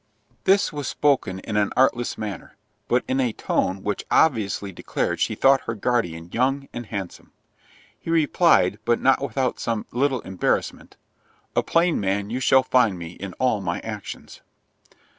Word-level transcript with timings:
This 0.45 0.73
was 0.73 0.87
spoken 0.87 1.37
in 1.41 1.57
an 1.57 1.71
artless 1.77 2.17
manner, 2.17 2.57
but 2.87 3.03
in 3.07 3.19
a 3.19 3.33
tone 3.33 3.83
which 3.83 4.03
obviously 4.09 4.71
declared 4.71 5.19
she 5.19 5.35
thought 5.35 5.61
her 5.65 5.75
guardian 5.75 6.31
young 6.31 6.67
and 6.73 6.87
handsome. 6.87 7.31
He 7.99 8.09
replied, 8.09 8.79
but 8.83 8.99
not 8.99 9.21
without 9.21 9.59
some 9.59 9.85
little 9.91 10.21
embarrassment, 10.21 10.97
"A 11.55 11.61
plain 11.61 11.99
man 11.99 12.31
you 12.31 12.39
shall 12.39 12.63
find 12.63 12.97
me 12.97 13.11
in 13.11 13.33
all 13.33 13.61
my 13.61 13.79
actions." 13.81 14.41